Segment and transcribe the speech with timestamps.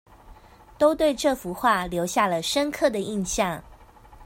[0.79, 3.63] 都對這幅畫留下了深刻的印象